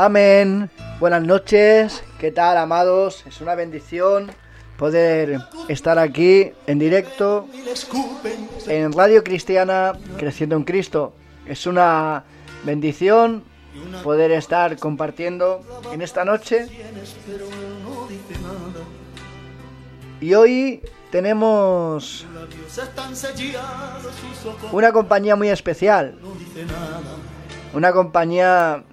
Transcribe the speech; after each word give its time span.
Amén. 0.00 0.70
Buenas 1.00 1.24
noches. 1.24 2.04
¿Qué 2.20 2.30
tal, 2.30 2.56
amados? 2.56 3.24
Es 3.26 3.40
una 3.40 3.56
bendición 3.56 4.30
poder 4.76 5.40
estar 5.68 5.98
aquí 5.98 6.52
en 6.68 6.78
directo 6.78 7.48
en 8.68 8.92
Radio 8.92 9.24
Cristiana 9.24 9.98
Creciendo 10.16 10.54
en 10.54 10.62
Cristo. 10.62 11.14
Es 11.46 11.66
una 11.66 12.22
bendición 12.62 13.42
poder 14.04 14.30
estar 14.30 14.76
compartiendo 14.78 15.62
en 15.92 16.00
esta 16.00 16.24
noche. 16.24 16.68
Y 20.20 20.32
hoy 20.32 20.80
tenemos 21.10 22.24
una 24.70 24.92
compañía 24.92 25.34
muy 25.34 25.48
especial. 25.48 26.20
Una 27.74 27.90
compañía 27.90 28.84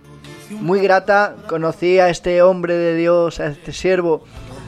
muy 0.49 0.80
grata. 0.81 1.35
Conocí 1.48 1.99
a 1.99 2.09
este 2.09 2.41
hombre 2.41 2.76
de 2.76 2.95
Dios, 2.95 3.40
a 3.40 3.48
este 3.48 3.72
siervo. 3.72 4.23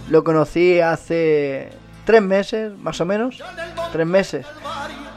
Lo 0.09 0.23
conocí 0.23 0.79
hace 0.79 1.69
tres 2.05 2.21
meses, 2.21 2.71
más 2.77 2.99
o 3.01 3.05
menos. 3.05 3.41
Tres 3.91 4.07
meses. 4.07 4.45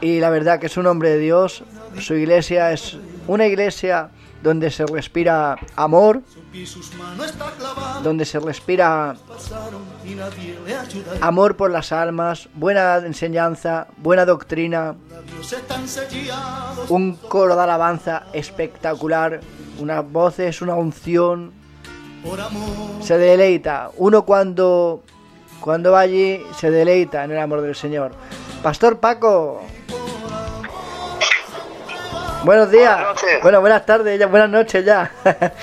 Y 0.01 0.19
la 0.19 0.29
verdad 0.29 0.59
que 0.59 0.67
es 0.67 0.77
un 0.77 0.87
hombre 0.87 1.09
de 1.09 1.19
Dios. 1.19 1.63
Su 1.99 2.15
iglesia 2.15 2.71
es 2.71 2.97
una 3.27 3.45
iglesia 3.45 4.09
donde 4.41 4.71
se 4.71 4.85
respira 4.85 5.57
amor, 5.75 6.21
donde 8.03 8.25
se 8.25 8.39
respira 8.39 9.15
amor 11.21 11.55
por 11.55 11.71
las 11.71 11.91
almas, 11.91 12.49
buena 12.53 12.97
enseñanza, 12.97 13.87
buena 13.97 14.25
doctrina, 14.25 14.95
un 16.89 17.15
coro 17.15 17.55
de 17.55 17.61
alabanza 17.61 18.23
espectacular, 18.33 19.41
unas 19.81 20.09
voces, 20.09 20.61
una 20.61 20.75
unción. 20.75 21.53
Se 23.01 23.17
deleita. 23.17 23.89
Uno 23.97 24.23
cuando, 24.25 25.03
cuando 25.59 25.91
va 25.91 26.01
allí 26.01 26.41
se 26.57 26.69
deleita 26.69 27.23
en 27.23 27.31
el 27.31 27.39
amor 27.39 27.61
del 27.61 27.75
Señor. 27.75 28.11
Pastor 28.61 28.99
Paco. 28.99 29.61
Buenos 32.43 32.71
días. 32.71 33.05
Bueno, 33.41 33.61
buenas 33.61 33.85
tardes, 33.85 34.19
ya, 34.19 34.27
buenas 34.27 34.49
noches 34.49 34.83
ya. 34.85 35.11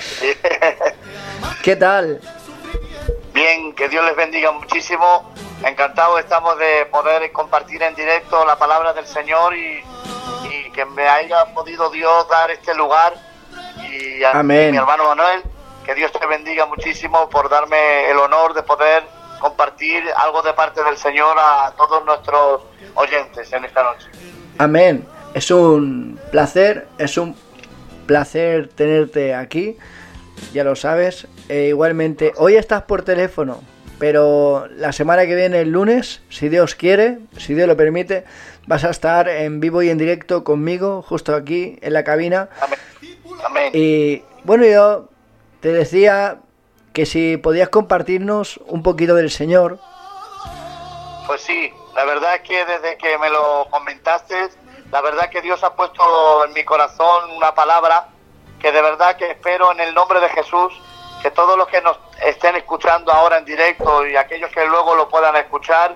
¿Qué 1.63 1.75
tal? 1.75 2.21
Bien, 3.33 3.73
que 3.73 3.89
Dios 3.89 4.05
les 4.05 4.15
bendiga 4.15 4.51
muchísimo. 4.51 5.31
Encantado 5.63 6.17
estamos 6.19 6.57
de 6.57 6.85
poder 6.89 7.29
compartir 7.33 7.83
en 7.83 7.95
directo 7.95 8.45
la 8.45 8.57
palabra 8.57 8.93
del 8.93 9.05
Señor 9.05 9.55
y, 9.55 9.83
y 10.49 10.71
que 10.71 10.85
me 10.85 11.07
haya 11.07 11.53
podido 11.53 11.89
Dios 11.89 12.27
dar 12.29 12.49
este 12.51 12.73
lugar. 12.75 13.28
Y 13.87 14.23
a 14.23 14.31
Amén. 14.31 14.71
mi 14.71 14.77
hermano 14.77 15.05
Manuel, 15.05 15.41
que 15.85 15.95
Dios 15.95 16.11
te 16.11 16.25
bendiga 16.27 16.65
muchísimo 16.65 17.29
por 17.29 17.49
darme 17.49 18.09
el 18.09 18.17
honor 18.17 18.53
de 18.53 18.63
poder 18.63 19.03
compartir 19.39 20.03
algo 20.17 20.41
de 20.41 20.53
parte 20.53 20.83
del 20.83 20.97
Señor 20.97 21.35
a 21.39 21.71
todos 21.77 22.05
nuestros 22.05 22.61
oyentes 22.95 23.51
en 23.53 23.65
esta 23.65 23.83
noche. 23.83 24.07
Amén. 24.57 25.05
Es 25.33 25.51
un 25.51 26.19
placer, 26.31 26.87
es 26.97 27.17
un 27.17 27.35
placer 28.05 28.67
tenerte 28.69 29.35
aquí, 29.35 29.77
ya 30.53 30.63
lo 30.63 30.75
sabes. 30.75 31.27
E 31.47 31.67
igualmente, 31.67 32.33
hoy 32.37 32.55
estás 32.55 32.83
por 32.83 33.03
teléfono, 33.03 33.61
pero 33.99 34.67
la 34.75 34.91
semana 34.91 35.25
que 35.25 35.35
viene, 35.35 35.61
el 35.61 35.69
lunes, 35.69 36.21
si 36.29 36.49
Dios 36.49 36.75
quiere, 36.75 37.19
si 37.37 37.53
Dios 37.53 37.67
lo 37.67 37.77
permite, 37.77 38.25
vas 38.67 38.83
a 38.83 38.89
estar 38.89 39.29
en 39.29 39.59
vivo 39.59 39.81
y 39.81 39.89
en 39.89 39.97
directo 39.97 40.43
conmigo, 40.43 41.01
justo 41.01 41.35
aquí 41.35 41.77
en 41.81 41.93
la 41.93 42.03
cabina. 42.03 42.49
Amén. 42.61 42.79
Amén. 43.43 43.71
Y 43.73 44.23
bueno, 44.43 44.65
yo 44.65 45.09
te 45.61 45.71
decía 45.71 46.39
que 46.93 47.05
si 47.05 47.37
podías 47.37 47.69
compartirnos 47.69 48.57
un 48.65 48.83
poquito 48.83 49.15
del 49.15 49.31
Señor. 49.31 49.79
Pues 51.27 51.41
sí, 51.41 51.71
la 51.95 52.05
verdad 52.05 52.35
es 52.35 52.41
que 52.41 52.65
desde 52.65 52.97
que 52.97 53.17
me 53.17 53.29
lo 53.29 53.67
comentaste, 53.69 54.49
la 54.91 55.01
verdad 55.01 55.29
que 55.29 55.41
Dios 55.41 55.63
ha 55.63 55.75
puesto 55.75 56.45
en 56.45 56.53
mi 56.53 56.63
corazón 56.63 57.31
una 57.35 57.53
palabra 57.53 58.07
que 58.59 58.71
de 58.71 58.81
verdad 58.81 59.15
que 59.15 59.31
espero 59.31 59.71
en 59.71 59.79
el 59.79 59.93
nombre 59.93 60.19
de 60.19 60.29
Jesús 60.29 60.73
que 61.21 61.31
todos 61.31 61.57
los 61.57 61.67
que 61.67 61.81
nos 61.81 61.99
estén 62.25 62.55
escuchando 62.55 63.11
ahora 63.11 63.37
en 63.37 63.45
directo 63.45 64.07
y 64.07 64.15
aquellos 64.15 64.49
que 64.51 64.65
luego 64.65 64.95
lo 64.95 65.09
puedan 65.09 65.35
escuchar, 65.35 65.93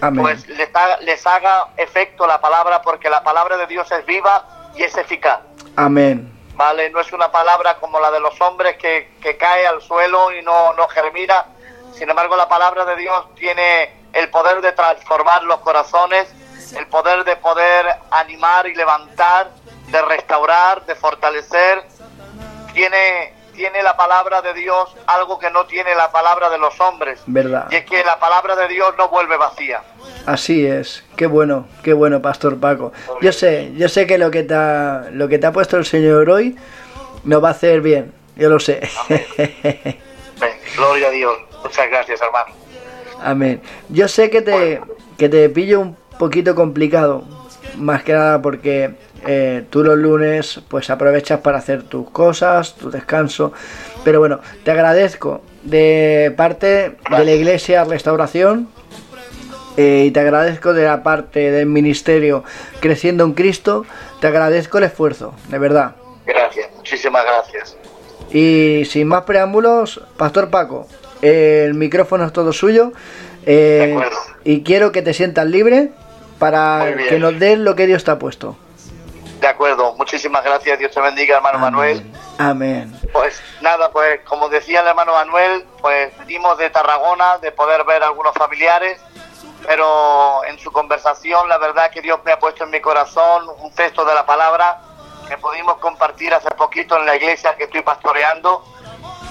Amén. 0.00 0.22
pues 0.22 0.48
les 0.48 0.68
haga, 0.74 0.98
les 1.00 1.26
haga 1.26 1.68
efecto 1.76 2.26
la 2.26 2.40
palabra 2.40 2.82
porque 2.82 3.08
la 3.08 3.22
palabra 3.22 3.56
de 3.56 3.66
Dios 3.66 3.90
es 3.92 4.04
viva 4.04 4.70
y 4.74 4.82
es 4.82 4.96
eficaz. 4.96 5.40
Amén. 5.76 6.33
¿Vale? 6.54 6.90
No 6.90 7.00
es 7.00 7.12
una 7.12 7.30
palabra 7.30 7.76
como 7.76 8.00
la 8.00 8.10
de 8.10 8.20
los 8.20 8.40
hombres 8.40 8.76
que, 8.76 9.16
que 9.20 9.36
cae 9.36 9.66
al 9.66 9.80
suelo 9.82 10.32
y 10.32 10.42
no, 10.42 10.72
no 10.74 10.88
germina. 10.88 11.46
Sin 11.92 12.08
embargo, 12.08 12.36
la 12.36 12.48
palabra 12.48 12.84
de 12.84 12.96
Dios 12.96 13.34
tiene 13.34 14.04
el 14.12 14.30
poder 14.30 14.60
de 14.60 14.72
transformar 14.72 15.42
los 15.44 15.60
corazones, 15.60 16.32
el 16.76 16.86
poder 16.86 17.24
de 17.24 17.36
poder 17.36 17.86
animar 18.10 18.66
y 18.66 18.74
levantar, 18.74 19.50
de 19.88 20.02
restaurar, 20.02 20.84
de 20.86 20.94
fortalecer. 20.94 21.82
Tiene, 22.72 23.34
tiene 23.54 23.82
la 23.82 23.96
palabra 23.96 24.42
de 24.42 24.52
Dios 24.54 24.94
algo 25.06 25.38
que 25.38 25.50
no 25.50 25.66
tiene 25.66 25.94
la 25.94 26.10
palabra 26.10 26.50
de 26.50 26.58
los 26.58 26.78
hombres. 26.80 27.20
¿Verdad? 27.26 27.68
Y 27.70 27.76
es 27.76 27.84
que 27.86 28.04
la 28.04 28.18
palabra 28.18 28.56
de 28.56 28.68
Dios 28.68 28.94
no 28.98 29.08
vuelve 29.08 29.36
vacía. 29.36 29.82
Así 30.26 30.66
es, 30.66 31.04
qué 31.16 31.26
bueno, 31.26 31.66
qué 31.82 31.92
bueno, 31.92 32.20
Pastor 32.20 32.58
Paco. 32.58 32.92
Yo 33.20 33.32
sé, 33.32 33.72
yo 33.76 33.88
sé 33.88 34.06
que 34.06 34.18
lo 34.18 34.30
que 34.30 34.42
te 34.42 34.54
ha, 34.54 35.06
lo 35.12 35.28
que 35.28 35.38
te 35.38 35.46
ha 35.46 35.52
puesto 35.52 35.76
el 35.76 35.84
Señor 35.84 36.28
hoy 36.30 36.56
nos 37.24 37.42
va 37.42 37.48
a 37.48 37.52
hacer 37.52 37.80
bien, 37.80 38.12
yo 38.36 38.48
lo 38.48 38.58
sé. 38.58 38.80
Ven, 39.08 40.58
gloria 40.76 41.08
a 41.08 41.10
Dios. 41.10 41.38
Muchas 41.62 41.88
gracias, 41.88 42.20
hermano. 42.20 42.54
Amén. 43.22 43.62
Yo 43.88 44.08
sé 44.08 44.28
que 44.28 44.42
te, 44.42 44.80
que 45.16 45.28
te 45.28 45.48
pillo 45.48 45.80
un 45.80 45.96
poquito 46.18 46.54
complicado, 46.54 47.24
más 47.76 48.02
que 48.02 48.12
nada 48.12 48.42
porque 48.42 48.94
eh, 49.26 49.64
tú 49.70 49.82
los 49.84 49.98
lunes 49.98 50.60
pues 50.68 50.90
aprovechas 50.90 51.40
para 51.40 51.58
hacer 51.58 51.82
tus 51.82 52.10
cosas, 52.10 52.74
tu 52.74 52.90
descanso. 52.90 53.52
Pero 54.04 54.20
bueno, 54.20 54.40
te 54.64 54.70
agradezco 54.70 55.42
de 55.62 56.32
parte 56.36 56.96
de 57.10 57.24
la 57.24 57.32
Iglesia 57.32 57.84
Restauración 57.84 58.68
eh, 59.76 60.04
y 60.06 60.10
te 60.10 60.20
agradezco 60.20 60.72
de 60.72 60.84
la 60.84 61.02
parte 61.02 61.50
del 61.50 61.66
ministerio 61.66 62.44
Creciendo 62.80 63.24
en 63.24 63.32
Cristo, 63.32 63.86
te 64.20 64.26
agradezco 64.26 64.78
el 64.78 64.84
esfuerzo, 64.84 65.34
de 65.48 65.58
verdad. 65.58 65.96
Gracias, 66.26 66.68
muchísimas 66.76 67.24
gracias. 67.24 67.76
Y 68.30 68.84
sin 68.86 69.08
más 69.08 69.22
preámbulos, 69.22 70.00
Pastor 70.16 70.50
Paco, 70.50 70.86
el 71.22 71.74
micrófono 71.74 72.24
es 72.24 72.32
todo 72.32 72.52
suyo 72.52 72.92
eh, 73.46 73.86
De 73.86 73.92
acuerdo. 73.92 74.16
y 74.44 74.62
quiero 74.62 74.92
que 74.92 75.02
te 75.02 75.14
sientas 75.14 75.46
libre 75.46 75.90
para 76.38 76.94
que 77.08 77.18
nos 77.18 77.38
des 77.38 77.58
lo 77.58 77.74
que 77.74 77.86
Dios 77.86 78.04
te 78.04 78.10
ha 78.10 78.18
puesto. 78.18 78.56
De 79.44 79.50
acuerdo, 79.50 79.92
muchísimas 79.96 80.42
gracias. 80.42 80.78
Dios 80.78 80.90
te 80.90 81.02
bendiga, 81.02 81.36
hermano 81.36 81.58
Manuel. 81.58 82.02
Amén. 82.38 82.98
Pues 83.12 83.42
nada, 83.60 83.90
pues 83.90 84.22
como 84.22 84.48
decía 84.48 84.80
el 84.80 84.86
hermano 84.86 85.12
Manuel, 85.12 85.66
pues 85.82 86.16
venimos 86.16 86.56
de 86.56 86.70
Tarragona, 86.70 87.36
de 87.42 87.52
poder 87.52 87.84
ver 87.84 88.02
a 88.02 88.06
algunos 88.06 88.32
familiares, 88.32 88.98
pero 89.66 90.42
en 90.46 90.58
su 90.58 90.72
conversación 90.72 91.46
la 91.46 91.58
verdad 91.58 91.90
que 91.90 92.00
Dios 92.00 92.20
me 92.24 92.32
ha 92.32 92.38
puesto 92.38 92.64
en 92.64 92.70
mi 92.70 92.80
corazón 92.80 93.46
un 93.58 93.70
texto 93.74 94.02
de 94.06 94.14
la 94.14 94.24
palabra 94.24 94.80
que 95.28 95.36
pudimos 95.36 95.76
compartir 95.76 96.32
hace 96.32 96.48
poquito 96.52 96.98
en 96.98 97.04
la 97.04 97.14
iglesia 97.14 97.54
que 97.54 97.64
estoy 97.64 97.82
pastoreando. 97.82 98.64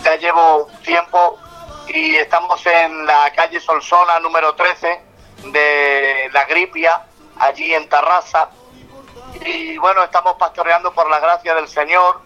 Ya 0.04 0.16
llevo 0.18 0.68
tiempo 0.84 1.40
y 1.88 2.18
estamos 2.18 2.64
en 2.68 3.08
la 3.08 3.34
calle 3.36 3.60
Solsona 3.60 4.20
número 4.20 4.54
13 4.54 5.02
de 5.46 6.30
La 6.34 6.46
Gripia, 6.46 7.02
allí 7.40 7.74
en 7.74 7.90
Tarrasa. 7.90 8.52
Y 9.46 9.78
bueno, 9.78 10.04
estamos 10.04 10.36
pastoreando 10.36 10.94
por 10.94 11.10
la 11.10 11.20
gracia 11.20 11.54
del 11.56 11.68
Señor. 11.68 12.22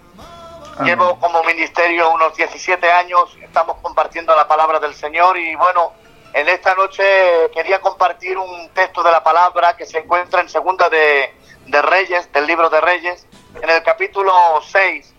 Amén. 0.75 0.85
Llevo 0.85 1.19
como 1.19 1.43
ministerio 1.43 2.11
unos 2.11 2.35
17 2.35 2.91
años, 2.91 3.35
estamos 3.41 3.77
compartiendo 3.81 4.35
la 4.35 4.47
palabra 4.47 4.79
del 4.79 4.93
Señor 4.93 5.35
y 5.37 5.55
bueno, 5.55 5.93
en 6.33 6.47
esta 6.47 6.75
noche 6.75 7.03
quería 7.51 7.81
compartir 7.81 8.37
un 8.37 8.69
texto 8.69 9.01
de 9.01 9.11
la 9.11 9.23
palabra 9.23 9.75
que 9.75 9.87
se 9.87 9.97
encuentra 9.99 10.41
en 10.41 10.49
segunda 10.49 10.87
de, 10.89 11.33
de 11.65 11.81
Reyes, 11.81 12.31
del 12.31 12.45
libro 12.45 12.69
de 12.69 12.79
Reyes, 12.79 13.25
en 13.59 13.69
el 13.69 13.81
capítulo 13.81 14.31
6. 14.61 15.13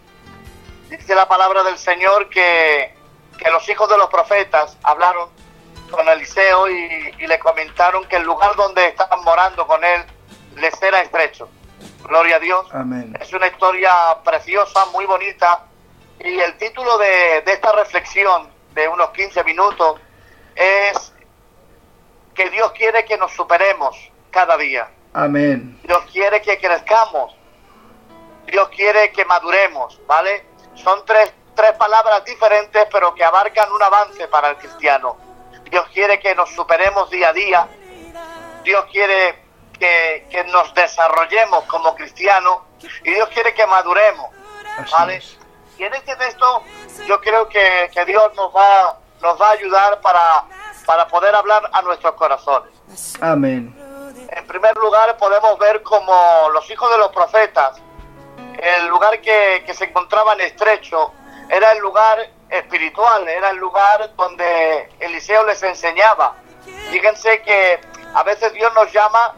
Dice 0.90 1.14
la 1.16 1.26
palabra 1.26 1.64
del 1.64 1.76
Señor 1.76 2.28
que, 2.28 2.94
que 3.36 3.50
los 3.50 3.68
hijos 3.68 3.88
de 3.88 3.98
los 3.98 4.08
profetas 4.08 4.76
hablaron 4.84 5.30
con 5.90 6.08
Eliseo 6.08 6.68
y, 6.68 7.14
y 7.18 7.26
le 7.26 7.38
comentaron 7.40 8.06
que 8.06 8.16
el 8.16 8.22
lugar 8.22 8.54
donde 8.54 8.86
estaban 8.86 9.24
morando 9.24 9.66
con 9.66 9.82
él 9.82 10.04
les 10.56 10.80
era 10.80 11.00
estrecho. 11.00 11.48
Gloria 12.08 12.36
a 12.36 12.40
Dios. 12.40 12.66
Amén. 12.72 13.14
Es 13.20 13.32
una 13.32 13.46
historia 13.46 13.92
preciosa, 14.24 14.86
muy 14.86 15.04
bonita. 15.04 15.64
Y 16.18 16.40
el 16.40 16.56
título 16.56 16.96
de, 16.98 17.42
de 17.44 17.52
esta 17.52 17.70
reflexión 17.72 18.48
de 18.74 18.88
unos 18.88 19.10
15 19.10 19.44
minutos 19.44 20.00
es 20.56 21.12
que 22.34 22.48
Dios 22.50 22.72
quiere 22.72 23.04
que 23.04 23.18
nos 23.18 23.32
superemos 23.32 23.96
cada 24.30 24.56
día. 24.56 24.88
Amén. 25.12 25.78
Dios 25.82 26.00
quiere 26.10 26.40
que 26.40 26.58
crezcamos. 26.58 27.34
Dios 28.46 28.68
quiere 28.70 29.12
que 29.12 29.24
maduremos, 29.26 30.00
¿vale? 30.06 30.46
Son 30.74 31.04
tres, 31.04 31.32
tres 31.54 31.72
palabras 31.72 32.24
diferentes, 32.24 32.86
pero 32.90 33.14
que 33.14 33.22
abarcan 33.22 33.70
un 33.72 33.82
avance 33.82 34.26
para 34.28 34.50
el 34.50 34.56
cristiano. 34.56 35.18
Dios 35.70 35.86
quiere 35.92 36.18
que 36.18 36.34
nos 36.34 36.48
superemos 36.54 37.10
día 37.10 37.28
a 37.28 37.32
día. 37.32 37.68
Dios 38.64 38.86
quiere 38.90 39.47
que, 39.78 40.26
que 40.30 40.44
nos 40.44 40.72
desarrollemos 40.74 41.64
como 41.64 41.94
cristianos 41.94 42.58
y 43.04 43.10
Dios 43.10 43.28
quiere 43.30 43.54
que 43.54 43.66
maduremos. 43.66 44.30
¿vale? 44.92 45.22
Y 45.78 45.84
en 45.84 45.94
este 45.94 46.16
texto 46.16 46.62
yo 47.06 47.20
creo 47.20 47.48
que, 47.48 47.90
que 47.92 48.04
Dios 48.04 48.34
nos 48.34 48.54
va, 48.54 48.98
nos 49.22 49.40
va 49.40 49.48
a 49.48 49.52
ayudar 49.52 50.00
para, 50.00 50.44
para 50.84 51.06
poder 51.08 51.34
hablar 51.34 51.68
a 51.72 51.82
nuestros 51.82 52.14
corazones. 52.14 52.72
Amén. 53.20 53.74
En 54.30 54.46
primer 54.46 54.76
lugar, 54.76 55.16
podemos 55.16 55.58
ver 55.58 55.82
como 55.82 56.48
los 56.52 56.68
hijos 56.70 56.90
de 56.90 56.98
los 56.98 57.08
profetas, 57.12 57.80
el 58.58 58.86
lugar 58.88 59.20
que, 59.20 59.62
que 59.64 59.74
se 59.74 59.84
encontraban 59.84 60.40
estrecho, 60.40 61.12
era 61.48 61.72
el 61.72 61.78
lugar 61.78 62.30
espiritual, 62.50 63.26
era 63.28 63.50
el 63.50 63.56
lugar 63.56 64.14
donde 64.16 64.90
Eliseo 64.98 65.44
les 65.44 65.62
enseñaba. 65.62 66.36
Fíjense 66.90 67.42
que 67.42 67.80
a 68.14 68.22
veces 68.22 68.52
Dios 68.52 68.72
nos 68.74 68.92
llama 68.92 69.34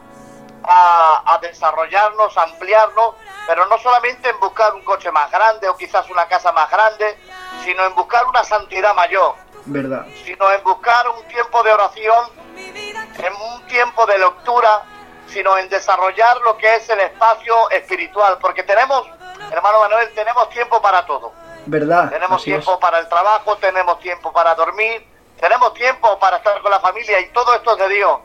a, 0.64 1.34
a 1.34 1.38
desarrollarnos, 1.38 2.36
a 2.36 2.42
ampliarnos, 2.42 3.14
pero 3.46 3.66
no 3.66 3.78
solamente 3.78 4.28
en 4.28 4.38
buscar 4.40 4.74
un 4.74 4.84
coche 4.84 5.10
más 5.10 5.30
grande 5.30 5.68
o 5.68 5.76
quizás 5.76 6.08
una 6.10 6.26
casa 6.28 6.52
más 6.52 6.70
grande, 6.70 7.18
sino 7.64 7.84
en 7.84 7.94
buscar 7.94 8.26
una 8.26 8.44
santidad 8.44 8.94
mayor 8.94 9.34
¿Verdad? 9.66 10.06
sino 10.24 10.50
en 10.52 10.62
buscar 10.64 11.08
un 11.10 11.22
tiempo 11.28 11.62
de 11.62 11.72
oración, 11.72 12.26
en 12.56 13.32
un 13.52 13.66
tiempo 13.66 14.06
de 14.06 14.18
lectura, 14.18 14.82
sino 15.26 15.56
en 15.58 15.68
desarrollar 15.68 16.38
lo 16.40 16.56
que 16.56 16.76
es 16.76 16.88
el 16.90 17.00
espacio 17.00 17.70
espiritual, 17.70 18.38
porque 18.40 18.62
tenemos, 18.62 19.06
hermano 19.50 19.80
Manuel, 19.80 20.12
tenemos 20.14 20.48
tiempo 20.50 20.80
para 20.80 21.04
todo. 21.06 21.32
¿Verdad? 21.66 22.08
Tenemos 22.08 22.40
Así 22.40 22.50
es. 22.52 22.56
tiempo 22.64 22.80
para 22.80 22.98
el 22.98 23.08
trabajo, 23.08 23.56
tenemos 23.58 24.00
tiempo 24.00 24.32
para 24.32 24.54
dormir, 24.54 25.06
tenemos 25.38 25.74
tiempo 25.74 26.18
para 26.18 26.38
estar 26.38 26.60
con 26.62 26.70
la 26.70 26.80
familia 26.80 27.20
y 27.20 27.28
todo 27.32 27.54
esto 27.54 27.72
es 27.72 27.78
de 27.78 27.88
Dios. 27.94 28.18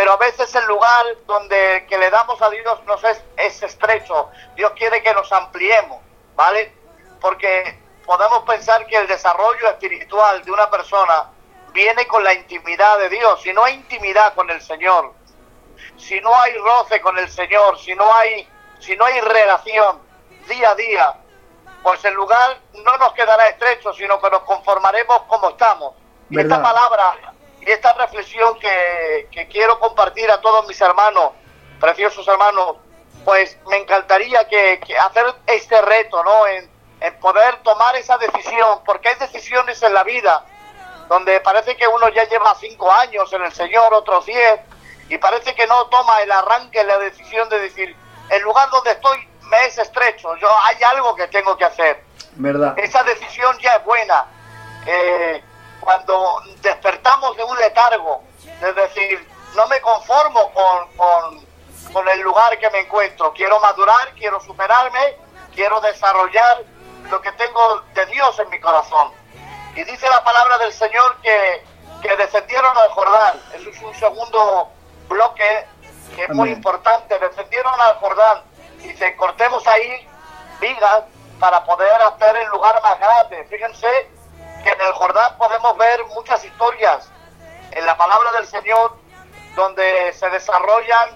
Pero 0.00 0.14
a 0.14 0.16
veces 0.16 0.54
el 0.54 0.64
lugar 0.64 1.04
donde 1.26 1.84
que 1.86 1.98
le 1.98 2.08
damos 2.08 2.40
a 2.40 2.48
Dios 2.48 2.82
nos 2.86 3.04
es, 3.04 3.22
es 3.36 3.62
estrecho. 3.62 4.30
Dios 4.56 4.72
quiere 4.74 5.02
que 5.02 5.12
nos 5.12 5.30
ampliemos, 5.30 6.00
¿vale? 6.34 6.74
Porque 7.20 7.78
podemos 8.06 8.42
pensar 8.44 8.86
que 8.86 8.96
el 8.96 9.06
desarrollo 9.06 9.68
espiritual 9.68 10.42
de 10.42 10.52
una 10.52 10.70
persona 10.70 11.28
viene 11.74 12.06
con 12.06 12.24
la 12.24 12.32
intimidad 12.32 12.98
de 12.98 13.10
Dios. 13.10 13.42
Si 13.42 13.52
no 13.52 13.62
hay 13.62 13.74
intimidad 13.74 14.32
con 14.34 14.48
el 14.48 14.62
Señor, 14.62 15.12
si 15.98 16.18
no 16.22 16.34
hay 16.34 16.56
roce 16.56 16.98
con 17.02 17.18
el 17.18 17.28
Señor, 17.28 17.78
si 17.78 17.94
no 17.94 18.10
hay, 18.14 18.48
si 18.78 18.96
no 18.96 19.04
hay 19.04 19.20
relación 19.20 20.00
día 20.48 20.70
a 20.70 20.74
día, 20.76 21.14
pues 21.82 22.02
el 22.06 22.14
lugar 22.14 22.56
no 22.72 22.96
nos 22.96 23.12
quedará 23.12 23.48
estrecho, 23.48 23.92
sino 23.92 24.18
que 24.18 24.30
nos 24.30 24.44
conformaremos 24.44 25.24
como 25.24 25.50
estamos. 25.50 25.92
Y 26.30 26.40
esta 26.40 26.62
palabra 26.62 27.34
y 27.60 27.70
esta 27.70 27.92
reflexión 27.94 28.58
que, 28.58 29.28
que 29.30 29.48
quiero 29.48 29.78
compartir 29.78 30.30
a 30.30 30.40
todos 30.40 30.66
mis 30.66 30.80
hermanos, 30.80 31.32
preciosos 31.80 32.26
hermanos, 32.26 32.76
pues 33.24 33.58
me 33.68 33.76
encantaría 33.76 34.46
que, 34.48 34.80
que 34.86 34.96
hacer 34.96 35.26
este 35.46 35.80
reto, 35.82 36.24
¿no? 36.24 36.46
En, 36.46 36.70
en 37.00 37.20
poder 37.20 37.56
tomar 37.62 37.96
esa 37.96 38.18
decisión, 38.18 38.80
porque 38.84 39.08
hay 39.08 39.14
decisiones 39.16 39.82
en 39.82 39.94
la 39.94 40.04
vida 40.04 40.44
donde 41.08 41.40
parece 41.40 41.76
que 41.76 41.88
uno 41.88 42.08
ya 42.10 42.24
lleva 42.28 42.54
cinco 42.54 42.90
años 42.92 43.32
en 43.32 43.42
el 43.42 43.52
Señor, 43.52 43.92
otros 43.92 44.26
diez, 44.26 44.60
y 45.08 45.18
parece 45.18 45.54
que 45.54 45.66
no 45.66 45.86
toma 45.86 46.20
el 46.22 46.30
arranque, 46.30 46.84
la 46.84 46.98
decisión 46.98 47.48
de 47.48 47.58
decir, 47.58 47.96
el 48.30 48.42
lugar 48.42 48.70
donde 48.70 48.92
estoy 48.92 49.28
me 49.42 49.66
es 49.66 49.76
estrecho, 49.76 50.36
yo 50.36 50.48
hay 50.62 50.76
algo 50.84 51.16
que 51.16 51.26
tengo 51.26 51.56
que 51.56 51.64
hacer. 51.64 52.04
¿Verdad? 52.36 52.78
Esa 52.78 53.02
decisión 53.02 53.58
ya 53.58 53.74
es 53.74 53.84
buena. 53.84 54.26
Eh, 54.86 55.42
cuando 55.80 56.42
despertamos 56.60 57.36
de 57.36 57.39
un 57.50 57.58
letargo, 57.58 58.22
es 58.44 58.74
decir, 58.74 59.28
no 59.54 59.66
me 59.66 59.80
conformo 59.80 60.52
con, 60.52 60.88
con, 60.96 61.46
con 61.92 62.08
el 62.08 62.20
lugar 62.20 62.58
que 62.58 62.70
me 62.70 62.80
encuentro, 62.80 63.32
quiero 63.32 63.58
madurar, 63.60 64.12
quiero 64.14 64.40
superarme, 64.40 65.16
quiero 65.54 65.80
desarrollar 65.80 66.62
lo 67.10 67.20
que 67.20 67.32
tengo 67.32 67.80
de 67.94 68.06
Dios 68.06 68.38
en 68.38 68.48
mi 68.50 68.60
corazón. 68.60 69.12
Y 69.74 69.84
dice 69.84 70.08
la 70.08 70.22
palabra 70.22 70.58
del 70.58 70.72
Señor 70.72 71.16
que, 71.22 71.64
que 72.02 72.16
descendieron 72.16 72.76
al 72.76 72.90
Jordán. 72.90 73.40
Eso 73.54 73.70
es 73.70 73.82
un 73.82 73.94
segundo 73.94 74.68
bloque 75.08 75.66
que 76.14 76.24
es 76.24 76.28
muy 76.30 76.48
Amén. 76.48 76.56
importante. 76.56 77.18
Descendieron 77.18 77.80
al 77.80 77.94
Jordán. 77.96 78.42
Dice, 78.78 79.16
cortemos 79.16 79.66
ahí 79.66 80.08
vigas 80.60 81.04
para 81.38 81.64
poder 81.64 82.02
hacer 82.02 82.36
el 82.36 82.48
lugar 82.48 82.80
más 82.82 82.98
grande. 82.98 83.44
Fíjense 83.48 84.10
que 84.62 84.70
en 84.70 84.80
el 84.80 84.92
Jordán 84.92 85.36
podemos 85.38 85.76
ver 85.76 86.04
muchas 86.06 86.44
historias 86.44 87.08
en 87.72 87.86
la 87.86 87.96
palabra 87.96 88.32
del 88.32 88.46
Señor 88.46 88.96
donde 89.54 90.12
se 90.12 90.28
desarrollan 90.30 91.10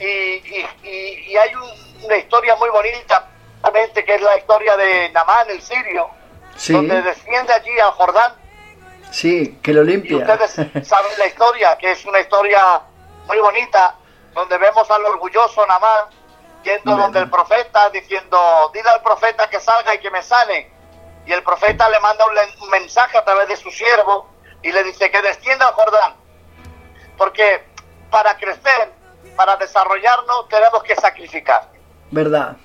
y, 0.00 0.04
y- 0.04 0.68
y- 0.82 1.32
y 1.32 1.36
hay 1.36 1.54
un- 1.54 2.04
una 2.04 2.16
historia 2.16 2.54
muy 2.56 2.68
bonita 2.70 3.28
realmente, 3.62 4.04
que 4.04 4.14
es 4.14 4.20
la 4.22 4.36
historia 4.36 4.76
de 4.76 5.10
Namán 5.10 5.48
el 5.50 5.60
sirio 5.62 6.08
Sí, 6.56 6.72
donde 6.72 7.02
desciende 7.02 7.52
allí 7.52 7.78
al 7.80 7.90
Jordán 7.92 8.34
sí, 9.10 9.58
que 9.62 9.72
lo 9.72 9.82
y 9.82 9.86
limpia. 9.86 10.18
ustedes 10.18 10.52
saben 10.86 11.12
la 11.18 11.26
historia, 11.26 11.76
que 11.78 11.92
es 11.92 12.04
una 12.04 12.20
historia 12.20 12.82
muy 13.26 13.38
bonita, 13.38 13.94
donde 14.34 14.58
vemos 14.58 14.90
al 14.90 15.04
orgulloso 15.04 15.64
Namán 15.66 16.06
yendo 16.62 16.92
Amén. 16.92 17.04
donde 17.04 17.20
el 17.20 17.30
profeta 17.30 17.88
diciendo, 17.90 18.70
dile 18.74 18.88
al 18.90 19.00
profeta 19.02 19.48
que 19.48 19.60
salga 19.60 19.94
y 19.94 19.98
que 20.00 20.10
me 20.10 20.22
sane. 20.22 20.70
Y 21.26 21.32
el 21.32 21.42
profeta 21.42 21.88
le 21.88 22.00
manda 22.00 22.24
un 22.60 22.70
mensaje 22.70 23.16
a 23.18 23.24
través 23.24 23.48
de 23.48 23.56
su 23.56 23.70
siervo 23.70 24.28
y 24.62 24.72
le 24.72 24.82
dice 24.84 25.10
que 25.10 25.22
descienda 25.22 25.68
al 25.68 25.74
Jordán. 25.74 26.14
Porque 27.16 27.64
para 28.10 28.36
crecer, 28.36 28.92
para 29.36 29.56
desarrollarnos, 29.56 30.48
tenemos 30.48 30.82
que 30.82 30.96
sacrificar. 30.96 31.68
¿Verdad? 32.10 32.56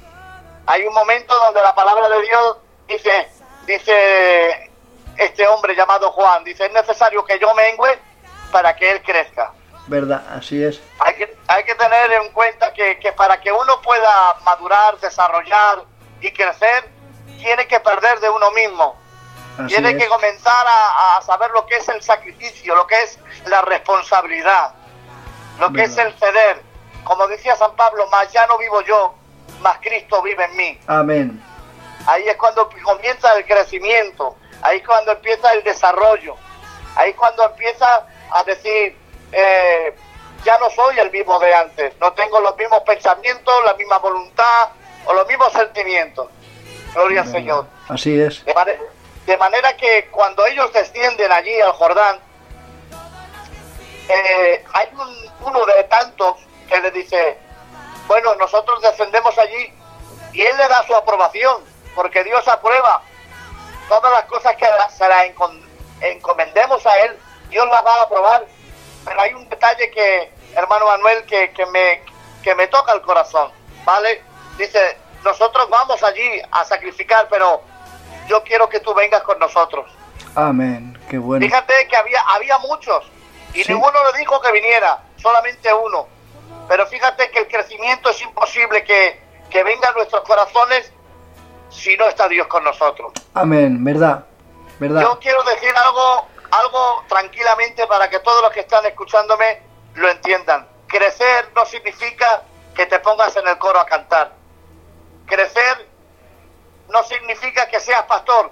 Hay 0.65 0.85
un 0.85 0.93
momento 0.93 1.33
donde 1.35 1.61
la 1.61 1.75
palabra 1.75 2.07
de 2.09 2.21
Dios 2.21 2.57
dice, 2.87 3.29
dice 3.65 4.71
este 5.17 5.47
hombre 5.47 5.75
llamado 5.75 6.11
Juan, 6.11 6.43
dice, 6.43 6.65
es 6.65 6.71
necesario 6.71 7.23
que 7.25 7.37
yo 7.39 7.53
mengüe 7.53 7.99
para 8.51 8.75
que 8.75 8.91
él 8.91 9.01
crezca. 9.03 9.51
¿Verdad? 9.87 10.23
Así 10.29 10.63
es. 10.63 10.81
Hay 10.99 11.15
que, 11.15 11.37
hay 11.47 11.63
que 11.65 11.75
tener 11.75 12.11
en 12.13 12.31
cuenta 12.31 12.71
que, 12.71 12.97
que 12.99 13.11
para 13.11 13.39
que 13.41 13.51
uno 13.51 13.81
pueda 13.81 14.35
madurar, 14.45 14.97
desarrollar 14.99 15.83
y 16.21 16.31
crecer, 16.31 16.89
tiene 17.37 17.67
que 17.67 17.79
perder 17.81 18.19
de 18.21 18.29
uno 18.29 18.51
mismo. 18.51 18.95
Así 19.57 19.67
tiene 19.67 19.95
que 19.97 20.07
comenzar 20.07 20.65
a, 20.67 21.17
a 21.17 21.21
saber 21.21 21.51
lo 21.51 21.65
que 21.65 21.75
es 21.77 21.87
el 21.87 22.01
sacrificio, 22.01 22.75
lo 22.75 22.87
que 22.87 23.01
es 23.03 23.19
la 23.45 23.61
responsabilidad, 23.61 24.73
lo 25.59 25.71
que 25.71 25.83
es 25.83 25.97
el 25.97 26.13
ceder. 26.17 26.61
Como 27.03 27.27
decía 27.27 27.55
San 27.55 27.75
Pablo, 27.75 28.07
más 28.09 28.31
ya 28.31 28.47
no 28.47 28.57
vivo 28.57 28.81
yo, 28.81 29.13
más 29.61 29.77
Cristo 29.79 30.21
vive 30.21 30.45
en 30.45 30.55
mí. 30.55 30.79
Amén. 30.87 31.43
Ahí 32.07 32.27
es 32.27 32.35
cuando 32.37 32.69
comienza 32.83 33.35
el 33.37 33.45
crecimiento, 33.45 34.35
ahí 34.61 34.77
es 34.79 34.85
cuando 34.85 35.11
empieza 35.11 35.53
el 35.53 35.63
desarrollo, 35.63 36.35
ahí 36.95 37.11
es 37.11 37.15
cuando 37.15 37.45
empieza 37.45 38.07
a 38.31 38.43
decir, 38.43 38.97
eh, 39.31 39.95
ya 40.43 40.57
no 40.57 40.69
soy 40.69 40.99
el 40.99 41.11
mismo 41.11 41.39
de 41.39 41.53
antes, 41.53 41.93
no 41.99 42.11
tengo 42.13 42.39
los 42.41 42.57
mismos 42.57 42.81
pensamientos, 42.81 43.53
la 43.65 43.73
misma 43.75 43.99
voluntad 43.99 44.69
o 45.05 45.13
los 45.13 45.27
mismos 45.27 45.53
sentimientos. 45.53 46.27
Gloria 46.93 47.21
al. 47.21 47.31
Señor. 47.31 47.67
Así 47.87 48.19
es. 48.19 48.43
De, 49.33 49.37
mane- 49.39 49.55
de 49.55 49.61
manera 49.61 49.77
que 49.77 50.09
cuando 50.11 50.45
ellos 50.45 50.71
descienden 50.73 51.31
allí 51.31 51.59
al 51.59 51.71
Jordán, 51.71 52.19
eh, 54.07 54.63
hay 54.73 54.89
un- 54.93 55.31
uno 55.47 55.65
de 55.65 55.83
tantos 55.85 56.35
que 56.69 56.79
le 56.79 56.91
dice, 56.91 57.37
bueno, 58.07 58.35
nosotros 58.35 58.79
descendemos 58.81 59.35
allí 59.39 59.73
y 60.33 60.41
él 60.43 60.55
le 60.57 60.67
da 60.67 60.85
su 60.85 60.95
aprobación, 60.95 61.63
porque 61.95 62.23
Dios 62.23 62.47
aprueba 62.47 63.01
todas 63.89 64.11
las 64.11 64.25
cosas 64.25 64.55
que 64.55 64.67
se 64.95 65.07
las 65.07 65.25
encomendemos 66.01 66.85
a 66.85 66.99
él, 66.99 67.19
Dios 67.49 67.65
las 67.67 67.83
va 67.83 67.95
a 67.95 68.03
aprobar. 68.03 68.45
Pero 69.03 69.19
hay 69.19 69.33
un 69.33 69.49
detalle 69.49 69.89
que, 69.89 70.31
hermano 70.55 70.85
Manuel, 70.85 71.25
que, 71.25 71.51
que 71.53 71.65
me, 71.67 72.03
que 72.43 72.53
me 72.53 72.67
toca 72.67 72.93
el 72.93 73.01
corazón, 73.01 73.51
¿vale? 73.83 74.21
Dice, 74.57 74.95
nosotros 75.23 75.67
vamos 75.69 76.01
allí 76.03 76.41
a 76.51 76.63
sacrificar, 76.65 77.27
pero 77.29 77.61
yo 78.27 78.43
quiero 78.43 78.69
que 78.69 78.79
tú 78.79 78.93
vengas 78.93 79.21
con 79.23 79.37
nosotros. 79.39 79.89
Amén. 80.35 80.97
Qué 81.09 81.17
bueno. 81.17 81.45
Fíjate 81.45 81.87
que 81.87 81.95
había, 81.95 82.21
había 82.29 82.57
muchos 82.59 83.05
y 83.53 83.63
Sí. 83.63 83.71
ninguno 83.73 83.99
le 84.11 84.17
dijo 84.19 84.41
que 84.41 84.51
viniera, 84.51 85.03
solamente 85.17 85.71
uno. 85.73 86.07
Pero 86.67 86.87
fíjate 86.87 87.29
que 87.29 87.39
el 87.39 87.47
crecimiento 87.47 88.09
es 88.09 88.21
imposible 88.21 88.83
que, 88.83 89.21
que 89.49 89.63
venga 89.63 89.89
a 89.89 89.91
nuestros 89.93 90.21
corazones 90.23 90.91
si 91.69 91.95
no 91.97 92.05
está 92.07 92.27
Dios 92.27 92.47
con 92.47 92.63
nosotros. 92.63 93.11
Amén. 93.33 93.83
¿Verdad? 93.83 94.25
¿Verdad? 94.79 95.01
Yo 95.01 95.19
quiero 95.19 95.43
decir 95.43 95.71
algo, 95.85 96.27
algo 96.51 97.03
tranquilamente 97.07 97.85
para 97.87 98.09
que 98.09 98.19
todos 98.19 98.41
los 98.41 98.51
que 98.51 98.61
están 98.61 98.85
escuchándome 98.85 99.61
lo 99.95 100.09
entiendan. 100.09 100.67
Crecer 100.87 101.49
no 101.55 101.65
significa 101.65 102.43
que 102.75 102.85
te 102.87 102.99
pongas 102.99 103.35
en 103.35 103.47
el 103.47 103.57
coro 103.57 103.79
a 103.79 103.85
cantar. 103.85 104.33
Crecer 105.25 105.87
no 106.93 107.03
significa 107.03 107.67
que 107.67 107.79
seas 107.79 108.03
pastor. 108.03 108.51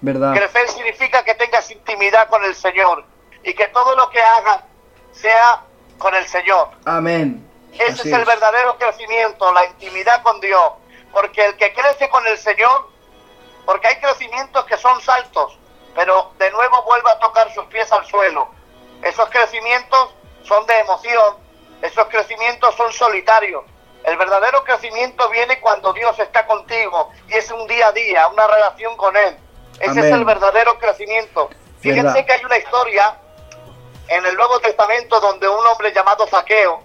¿Verdad? 0.00 0.34
Crecer 0.34 0.68
significa 0.68 1.24
que 1.24 1.34
tengas 1.34 1.70
intimidad 1.70 2.28
con 2.28 2.44
el 2.44 2.54
Señor 2.54 3.04
y 3.42 3.54
que 3.54 3.68
todo 3.68 3.96
lo 3.96 4.10
que 4.10 4.20
hagas 4.20 4.64
sea 5.12 5.62
con 5.96 6.14
el 6.14 6.26
Señor. 6.26 6.70
Amén. 6.84 7.48
Ese 7.72 8.08
es 8.08 8.12
el 8.12 8.24
verdadero 8.24 8.76
crecimiento, 8.78 9.52
la 9.52 9.64
intimidad 9.66 10.22
con 10.22 10.40
Dios. 10.40 10.72
Porque 11.12 11.44
el 11.44 11.56
que 11.56 11.72
crece 11.72 12.08
con 12.10 12.26
el 12.26 12.36
Señor, 12.36 12.90
porque 13.64 13.88
hay 13.88 13.96
crecimientos 13.96 14.64
que 14.66 14.76
son 14.76 15.00
saltos, 15.00 15.58
pero 15.94 16.32
de 16.38 16.50
nuevo 16.50 16.82
vuelve 16.84 17.10
a 17.10 17.18
tocar 17.18 17.52
sus 17.54 17.64
pies 17.66 17.90
al 17.92 18.04
suelo. 18.06 18.48
Esos 19.02 19.28
crecimientos 19.30 20.14
son 20.42 20.66
de 20.66 20.78
emoción, 20.80 21.36
esos 21.82 22.06
crecimientos 22.08 22.74
son 22.74 22.92
solitarios. 22.92 23.64
El 24.04 24.16
verdadero 24.16 24.64
crecimiento 24.64 25.28
viene 25.30 25.60
cuando 25.60 25.92
Dios 25.92 26.18
está 26.18 26.46
contigo 26.46 27.10
y 27.28 27.34
es 27.34 27.50
un 27.50 27.66
día 27.66 27.88
a 27.88 27.92
día, 27.92 28.28
una 28.28 28.46
relación 28.46 28.96
con 28.96 29.16
Él. 29.16 29.36
Ese 29.80 30.00
es 30.00 30.06
el 30.06 30.24
verdadero 30.24 30.78
crecimiento. 30.78 31.50
Fíjense 31.80 32.24
que 32.24 32.32
hay 32.32 32.44
una 32.44 32.58
historia 32.58 33.16
en 34.08 34.24
el 34.24 34.34
Nuevo 34.36 34.58
Testamento 34.60 35.20
donde 35.20 35.48
un 35.48 35.66
hombre 35.66 35.92
llamado 35.92 36.26
Zaqueo 36.26 36.82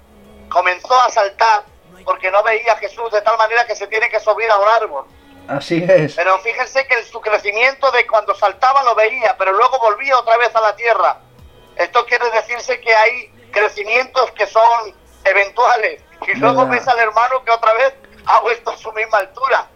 comenzó 0.50 1.00
a 1.01 1.10
saltar 1.10 1.63
porque 2.03 2.29
no 2.29 2.43
veía 2.43 2.74
a 2.74 2.77
Jesús 2.77 3.12
de 3.12 3.22
tal 3.22 3.38
manera 3.38 3.65
que 3.65 3.75
se 3.75 3.88
tiene 3.88 4.10
que 4.10 4.20
subir 4.20 4.50
a 4.51 4.58
un 4.58 4.67
árbol. 4.67 5.05
Así 5.48 5.84
es. 5.88 6.15
Pero 6.15 6.38
fíjense 6.39 6.86
que 6.86 7.00
en 7.00 7.05
su 7.05 7.20
crecimiento 7.22 7.91
de 7.91 8.05
cuando 8.05 8.36
saltaba 8.36 8.84
lo 8.84 8.96
veía, 8.96 9.36
pero 9.38 9.53
luego 9.53 9.79
volvía 9.79 10.17
otra 10.17 10.38
vez 10.38 10.55
a 10.55 10.62
la 10.62 10.75
tierra. 10.75 11.20
Esto 11.75 12.05
quiere 12.05 12.29
decirse 12.32 12.79
que 12.79 12.93
hay 12.93 13.27
crecimientos 13.51 14.32
que 14.32 14.46
son 14.46 14.93
eventuales 15.24 16.02
y 16.27 16.38
luego 16.38 16.67
ves 16.67 16.88
al 16.88 17.00
hermano 17.00 17.43
que 17.43 17.51
otra 17.51 17.74
vez 17.74 17.93
ha 18.25 18.39
vuelto 18.41 18.72
a 18.72 18.77
su 18.77 18.91
misma 18.93 19.20
altura. 19.20 19.67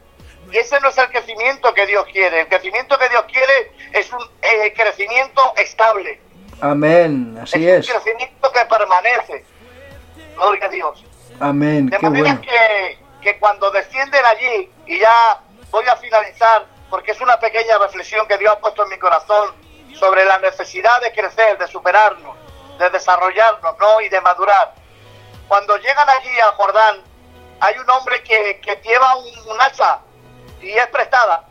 Y 0.52 0.58
ese 0.58 0.80
no 0.80 0.90
es 0.90 0.98
el 0.98 1.10
crecimiento 1.10 1.74
que 1.74 1.86
Dios 1.86 2.06
quiere. 2.12 2.42
El 2.42 2.48
crecimiento 2.48 2.98
que 2.98 3.10
Dios 3.10 3.24
quiere 3.32 3.72
es 3.92 4.12
un 4.14 4.24
eh, 4.42 4.74
crecimiento 4.74 5.54
estable. 5.58 6.22
Amén, 6.62 7.38
así 7.42 7.68
es. 7.68 7.88
Es 7.88 7.94
un 7.94 8.02
crecimiento 8.02 8.52
que 8.52 8.66
permanece. 8.66 9.46
Gloria 10.36 10.66
a 10.66 10.70
Dios. 10.70 11.06
Amén. 11.40 11.88
De 11.88 12.00
manera 12.00 12.40
que, 12.42 12.98
que 13.22 13.38
cuando 13.40 13.70
descienden 13.72 14.26
allí, 14.26 14.72
y 14.86 15.00
ya 15.00 15.42
voy 15.70 15.86
a 15.86 15.96
finalizar, 15.98 16.66
porque 16.90 17.12
es 17.12 17.22
una 17.22 17.40
pequeña 17.40 17.78
reflexión 17.78 18.28
que 18.28 18.38
Dios 18.38 18.54
ha 18.54 18.60
puesto 18.60 18.84
en 18.84 18.90
mi 18.90 18.98
corazón 18.98 19.54
sobre 19.94 20.24
la 20.26 20.40
necesidad 20.40 21.02
de 21.02 21.12
crecer, 21.12 21.58
de 21.58 21.68
superarnos, 21.68 22.38
de 22.80 22.90
desarrollarnos, 22.90 23.76
¿no? 23.80 24.02
Y 24.02 24.10
de 24.10 24.22
madurar. 24.22 24.74
Cuando 25.48 25.78
llegan 25.78 26.10
allí 26.10 26.40
a 26.40 26.52
Jordán, 26.54 27.04
hay 27.60 27.78
un 27.78 27.90
hombre 27.90 28.22
que, 28.24 28.60
que 28.62 28.76
lleva 28.84 29.16
un, 29.16 29.62
hacha 29.62 30.00
y 30.62 30.72
es 30.72 30.88
prestada. 30.88 31.46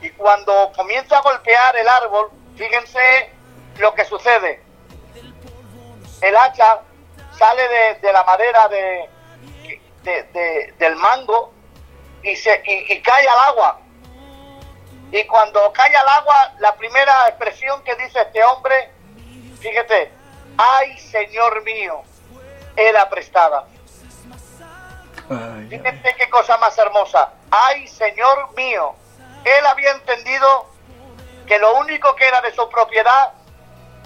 Y 0.00 0.10
cuando 0.10 0.72
comienza 0.76 1.18
a 1.18 1.22
golpear 1.22 1.76
el 1.76 1.88
árbol, 1.88 2.30
fíjense 2.56 3.32
lo 3.78 3.94
que 3.94 4.04
sucede. 4.04 4.62
El 6.20 6.36
hacha 6.36 6.80
sale 7.36 7.98
de, 8.00 8.12
la 8.12 8.22
madera 8.24 8.68
de, 8.68 9.08
del 10.78 10.96
mango 10.96 11.52
y, 12.22 12.36
se, 12.36 12.62
y 12.64 13.02
cae 13.02 13.28
al 13.28 13.38
agua. 13.50 13.80
Y 15.12 15.24
cuando 15.24 15.72
cae 15.72 15.94
al 15.94 16.08
agua, 16.08 16.52
la 16.58 16.74
primera 16.76 17.28
expresión 17.28 17.82
que 17.84 17.94
dice 17.96 18.20
este 18.20 18.42
hombre, 18.44 18.90
fíjate, 19.60 20.10
ay 20.56 20.98
Señor 20.98 21.62
mío, 21.62 22.02
era 22.76 23.08
prestada. 23.08 23.64
Fíjense 25.68 26.14
qué 26.16 26.30
cosa 26.30 26.56
más 26.58 26.76
hermosa. 26.78 27.32
Ay, 27.50 27.88
Señor 27.88 28.54
mío. 28.56 28.94
Él 29.44 29.66
había 29.66 29.92
entendido 29.92 30.66
que 31.46 31.58
lo 31.58 31.76
único 31.78 32.14
que 32.14 32.26
era 32.26 32.40
de 32.40 32.52
su 32.52 32.68
propiedad 32.68 33.32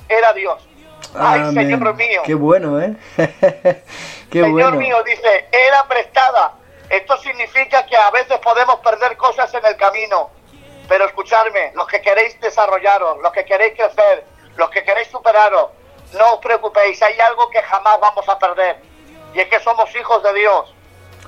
era 0.09 0.33
Dios. 0.33 0.67
Ay, 1.15 1.53
Señor 1.53 1.95
mío. 1.95 2.23
Qué 2.25 2.35
bueno, 2.35 2.81
¿eh? 2.81 2.95
qué 4.31 4.43
Señor 4.43 4.77
mío, 4.77 5.03
dice, 5.03 5.49
era 5.51 5.87
prestada. 5.89 6.55
Esto 6.89 7.17
significa 7.19 7.87
que 7.87 7.97
a 7.97 8.11
veces 8.11 8.39
podemos 8.39 8.77
perder 8.81 9.17
cosas 9.17 9.53
en 9.55 9.65
el 9.65 9.77
camino. 9.77 10.31
Pero 10.89 11.07
escucharme, 11.07 11.73
los 11.75 11.87
que 11.87 12.01
queréis 12.01 12.39
desarrollaros, 12.41 13.19
los 13.23 13.33
que 13.33 13.45
queréis 13.45 13.75
crecer, 13.75 14.25
los 14.57 14.71
que 14.71 14.83
queréis 14.83 15.09
superaros, 15.09 15.71
no 16.13 16.35
os 16.35 16.41
preocupéis, 16.41 17.01
hay 17.03 17.19
algo 17.21 17.49
que 17.51 17.63
jamás 17.63 17.99
vamos 18.01 18.29
a 18.29 18.39
perder. 18.39 18.83
Y 19.35 19.41
es 19.41 19.49
que 19.49 19.61
somos 19.61 19.95
hijos 19.95 20.23
de 20.23 20.35
Dios. 20.35 20.75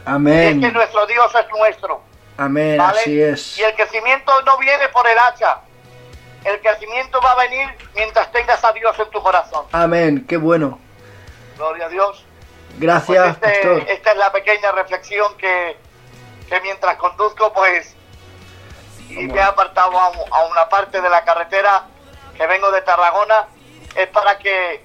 Amén. 0.05 0.61
Y 0.61 0.65
es 0.65 0.71
que 0.71 0.77
nuestro 0.77 1.07
Dios 1.07 1.35
es 1.35 1.49
nuestro. 1.51 2.01
Amén, 2.37 2.81
así 2.81 3.21
es. 3.23 3.59
Y 3.59 3.63
el 3.63 3.75
crecimiento 3.75 4.33
no 4.43 4.59
viene 4.59 4.89
por 4.89 5.07
el 5.07 5.19
hacha. 5.19 5.61
El 6.45 6.61
crecimiento 6.61 7.21
va 7.21 7.33
a 7.33 7.37
venir 7.37 7.69
mientras 7.95 8.33
tengas 8.33 8.65
a 8.65 8.73
Dios 8.73 8.99
en 8.99 9.11
tu 9.11 9.23
corazón. 9.23 9.67
Amén, 9.71 10.27
qué 10.29 10.37
bueno. 10.37 10.81
Gloria 11.57 11.87
a 11.87 11.89
Dios. 11.89 12.25
Gracias, 12.79 13.37
pues 13.37 13.53
este, 13.53 13.93
Esta 13.93 14.13
es 14.13 14.17
la 14.17 14.33
pequeña 14.33 14.73
reflexión 14.73 15.37
que, 15.37 15.77
que 16.49 16.61
mientras 16.63 16.97
conduzco, 16.97 17.53
pues, 17.53 17.95
y 19.11 19.27
me 19.27 19.39
he 19.39 19.43
apartado 19.43 19.97
a, 20.01 20.07
a 20.07 20.45
una 20.47 20.69
parte 20.69 21.01
de 21.01 21.11
la 21.11 21.23
carretera 21.23 21.85
que 22.37 22.47
vengo 22.47 22.71
de 22.71 22.81
Tarragona 22.81 23.47
es 23.97 24.09
para 24.09 24.39
que 24.39 24.81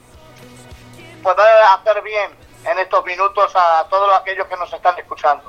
pueda 1.24 1.74
hacer 1.74 2.02
bien 2.04 2.32
en 2.70 2.80
estos 2.80 3.06
minutos 3.06 3.52
a 3.56 3.86
todos 3.90 4.10
aquellos 4.20 4.48
que 4.48 4.56
nos 4.56 4.72
están 4.72 4.98
escuchando. 4.98 5.44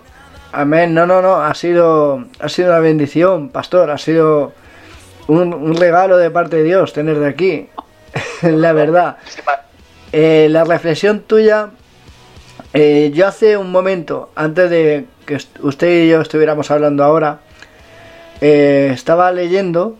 Amén. 0.52 0.94
No, 0.94 1.06
no, 1.06 1.20
no. 1.20 1.42
Ha 1.42 1.54
sido, 1.54 2.24
ha 2.40 2.48
sido 2.48 2.70
una 2.70 2.80
bendición, 2.80 3.50
pastor. 3.50 3.90
Ha 3.90 3.98
sido 3.98 4.52
un, 5.26 5.76
regalo 5.76 6.16
de 6.16 6.30
parte 6.30 6.56
de 6.56 6.64
Dios 6.64 6.92
tener 6.92 7.18
de 7.18 7.28
aquí. 7.28 7.68
la 8.42 8.72
verdad. 8.72 9.18
Eh, 10.12 10.48
la 10.50 10.64
reflexión 10.64 11.20
tuya. 11.20 11.70
Eh, 12.72 13.10
yo 13.14 13.26
hace 13.26 13.56
un 13.56 13.70
momento, 13.70 14.30
antes 14.34 14.68
de 14.68 15.06
que 15.26 15.38
usted 15.60 16.04
y 16.04 16.08
yo 16.08 16.20
estuviéramos 16.20 16.70
hablando 16.70 17.02
ahora, 17.02 17.40
eh, 18.40 18.90
estaba 18.92 19.32
leyendo 19.32 19.96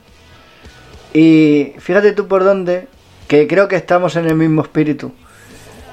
y 1.13 1.75
fíjate 1.79 2.13
tú 2.13 2.29
por 2.29 2.45
dónde 2.45 2.87
que 3.29 3.47
creo 3.47 3.69
que 3.69 3.77
estamos 3.77 4.17
en 4.17 4.27
el 4.27 4.35
mismo 4.35 4.63
espíritu. 4.63 5.13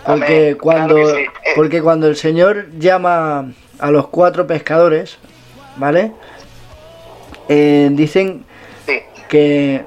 Porque 0.05 0.57
cuando, 0.59 0.97
eh. 0.97 1.27
porque 1.55 1.81
cuando 1.81 2.07
el 2.07 2.15
Señor 2.15 2.69
llama 2.79 3.51
a 3.77 3.91
los 3.91 4.07
cuatro 4.07 4.47
pescadores, 4.47 5.17
¿vale? 5.75 6.13
Eh, 7.49 7.89
dicen 7.91 8.45
que 9.27 9.83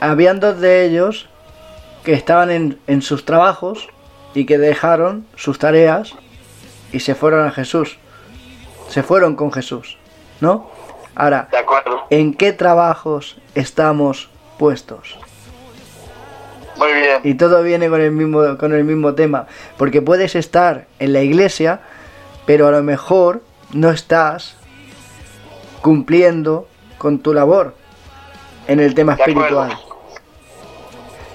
habían 0.00 0.38
dos 0.38 0.60
de 0.60 0.84
ellos 0.84 1.28
que 2.04 2.12
estaban 2.12 2.50
en, 2.50 2.78
en 2.86 3.02
sus 3.02 3.24
trabajos 3.24 3.88
y 4.34 4.44
que 4.44 4.58
dejaron 4.58 5.26
sus 5.36 5.58
tareas 5.58 6.14
y 6.92 7.00
se 7.00 7.14
fueron 7.14 7.46
a 7.46 7.50
Jesús. 7.50 7.98
Se 8.88 9.02
fueron 9.02 9.36
con 9.36 9.52
Jesús, 9.52 9.96
¿no? 10.40 10.70
Ahora, 11.14 11.48
¿en 12.10 12.34
qué 12.34 12.52
trabajos 12.52 13.38
estamos 13.54 14.28
puestos? 14.58 15.16
Muy 16.76 16.92
bien. 16.92 17.20
Y 17.24 17.34
todo 17.34 17.62
viene 17.62 17.88
con 17.88 18.00
el 18.00 18.12
mismo 18.12 18.56
con 18.58 18.72
el 18.72 18.84
mismo 18.84 19.14
tema, 19.14 19.46
porque 19.76 20.02
puedes 20.02 20.34
estar 20.34 20.86
en 20.98 21.12
la 21.12 21.22
iglesia, 21.22 21.80
pero 22.46 22.66
a 22.66 22.70
lo 22.70 22.82
mejor 22.82 23.42
no 23.72 23.90
estás 23.90 24.56
cumpliendo 25.82 26.68
con 26.98 27.18
tu 27.18 27.34
labor 27.34 27.74
en 28.68 28.80
el 28.80 28.94
tema 28.94 29.14
espiritual. 29.14 29.76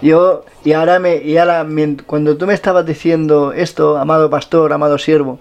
Yo 0.02 0.46
y 0.64 0.74
ahora 0.74 1.00
me 1.00 1.18
y 1.18 1.38
ahora 1.38 1.66
cuando 2.06 2.38
tú 2.38 2.46
me 2.48 2.54
estabas 2.54 2.86
diciendo 2.86 3.52
esto, 3.54 3.98
amado 3.98 4.30
pastor, 4.30 4.74
amado 4.74 4.98
siervo, 4.98 5.40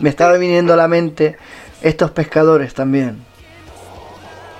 me 0.00 0.08
estaba 0.08 0.36
viniendo 0.38 0.72
a 0.72 0.76
la 0.76 0.88
mente 0.88 1.36
estos 1.82 2.10
pescadores 2.10 2.74
también. 2.74 3.24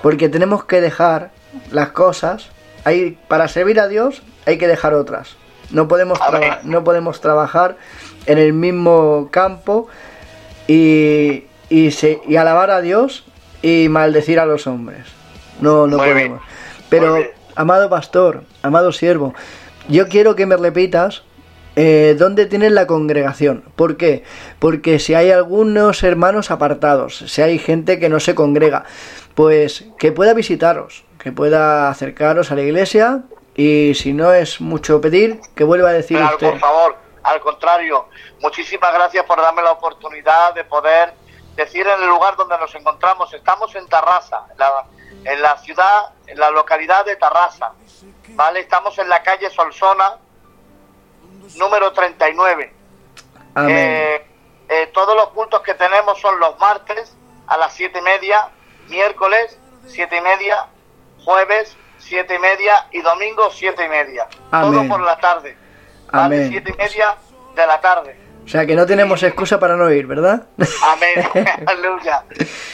Porque 0.02 0.28
tenemos 0.28 0.64
que 0.64 0.80
dejar 0.80 1.30
las 1.70 1.90
cosas 1.90 2.50
hay 2.84 3.18
para 3.28 3.48
servir 3.48 3.80
a 3.80 3.88
Dios 3.88 4.22
hay 4.46 4.58
que 4.58 4.66
dejar 4.66 4.94
otras. 4.94 5.36
No 5.70 5.88
podemos, 5.88 6.18
no 6.62 6.84
podemos 6.84 7.20
trabajar 7.20 7.76
en 8.24 8.38
el 8.38 8.54
mismo 8.54 9.28
campo 9.30 9.88
y, 10.66 11.44
y, 11.68 11.90
se, 11.90 12.20
y 12.26 12.36
alabar 12.36 12.70
a 12.70 12.80
Dios 12.80 13.24
y 13.60 13.88
maldecir 13.90 14.40
a 14.40 14.46
los 14.46 14.66
hombres. 14.66 15.06
No, 15.60 15.86
no 15.86 15.98
podemos. 15.98 16.40
Pero, 16.88 17.18
amado 17.54 17.90
pastor, 17.90 18.44
amado 18.62 18.92
siervo, 18.92 19.34
yo 19.88 20.08
quiero 20.08 20.36
que 20.36 20.46
me 20.46 20.56
repitas 20.56 21.22
eh, 21.76 22.16
dónde 22.18 22.46
tienes 22.46 22.72
la 22.72 22.86
congregación. 22.86 23.62
¿Por 23.76 23.96
qué? 23.96 24.24
Porque 24.58 24.98
si 24.98 25.14
hay 25.14 25.30
algunos 25.30 26.02
hermanos 26.02 26.50
apartados, 26.50 27.24
si 27.26 27.42
hay 27.42 27.58
gente 27.58 27.98
que 27.98 28.08
no 28.08 28.20
se 28.20 28.34
congrega, 28.34 28.84
pues 29.38 29.84
que 30.00 30.10
pueda 30.10 30.34
visitaros, 30.34 31.04
que 31.22 31.30
pueda 31.30 31.90
acercaros 31.90 32.50
a 32.50 32.56
la 32.56 32.62
iglesia 32.62 33.22
y 33.54 33.94
si 33.94 34.12
no 34.12 34.32
es 34.32 34.60
mucho 34.60 35.00
pedir, 35.00 35.40
que 35.54 35.62
vuelva 35.62 35.90
a 35.90 35.92
decir 35.92 36.18
claro, 36.18 36.38
por 36.40 36.58
favor, 36.58 36.96
al 37.22 37.40
contrario, 37.40 38.08
muchísimas 38.40 38.92
gracias 38.92 39.24
por 39.26 39.40
darme 39.40 39.62
la 39.62 39.70
oportunidad 39.70 40.54
de 40.54 40.64
poder 40.64 41.14
decir 41.54 41.86
en 41.86 42.02
el 42.02 42.08
lugar 42.08 42.34
donde 42.34 42.58
nos 42.58 42.74
encontramos, 42.74 43.32
estamos 43.32 43.72
en 43.76 43.86
Tarrasa, 43.86 44.44
en 45.24 45.40
la 45.40 45.56
ciudad, 45.58 46.06
en 46.26 46.36
la 46.36 46.50
localidad 46.50 47.04
de 47.04 47.14
Tarrasa. 47.14 47.74
¿Vale? 48.30 48.58
Estamos 48.58 48.98
en 48.98 49.08
la 49.08 49.22
calle 49.22 49.50
Solsona, 49.50 50.16
número 51.54 51.92
39. 51.92 52.74
Amén. 53.54 53.76
Eh, 53.76 54.26
eh, 54.68 54.90
todos 54.92 55.14
los 55.14 55.28
cultos 55.28 55.60
que 55.60 55.74
tenemos 55.74 56.20
son 56.20 56.40
los 56.40 56.58
martes 56.58 57.16
a 57.46 57.56
las 57.56 57.72
siete 57.72 58.00
y 58.00 58.02
media, 58.02 58.50
miércoles 58.88 59.58
siete 59.86 60.16
y 60.16 60.20
media, 60.20 60.66
jueves 61.24 61.76
siete 61.98 62.36
y 62.36 62.38
media 62.38 62.86
y 62.92 63.00
domingo 63.00 63.50
siete 63.50 63.84
y 63.84 63.88
media. 63.88 64.26
Amén. 64.50 64.72
Todo 64.72 64.88
por 64.88 65.00
la 65.00 65.18
tarde. 65.18 65.56
¿vale? 66.12 66.36
Amén. 66.36 66.48
Siete 66.50 66.72
y 66.74 66.76
media 66.76 67.16
de 67.54 67.66
la 67.66 67.80
tarde. 67.80 68.28
O 68.44 68.48
sea 68.50 68.64
que 68.64 68.74
no 68.74 68.86
tenemos 68.86 69.22
excusa 69.22 69.60
para 69.60 69.76
no 69.76 69.90
ir, 69.90 70.06
¿verdad? 70.06 70.46
Amén. 70.82 71.28
Aleluya. 71.66 72.24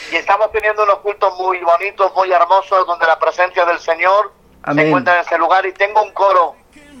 Y 0.09 0.15
estamos 0.15 0.49
teniendo 0.51 0.83
unos 0.83 0.99
cultos 0.99 1.37
muy 1.37 1.59
bonitos, 1.59 2.13
muy 2.15 2.31
hermosos, 2.31 2.87
donde 2.87 3.05
la 3.05 3.19
presencia 3.19 3.65
del 3.65 3.79
Señor 3.79 4.31
Amén. 4.63 4.85
se 4.85 4.87
encuentra 4.87 5.15
en 5.15 5.21
ese 5.21 5.37
lugar. 5.37 5.65
Y 5.65 5.73
tengo 5.73 6.01
un 6.01 6.11
coro 6.13 6.55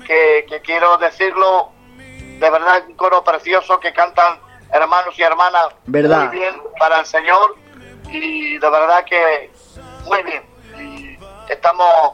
que, 0.05 0.45
que 0.49 0.59
quiero 0.59 0.97
decirlo, 0.97 1.71
de 1.97 2.49
verdad, 2.49 2.83
un 2.85 2.95
coro 2.95 3.23
precioso 3.23 3.79
que 3.79 3.93
cantan 3.93 4.39
hermanos 4.73 5.17
y 5.17 5.21
hermanas 5.21 5.67
¿Verdad? 5.85 6.25
muy 6.25 6.39
bien 6.39 6.55
para 6.77 6.99
el 6.99 7.05
Señor. 7.05 7.55
Y 8.11 8.57
de 8.57 8.69
verdad 8.69 9.03
que 9.05 9.49
muy 10.05 10.23
bien. 10.23 10.43
Y 10.79 11.51
estamos 11.51 12.13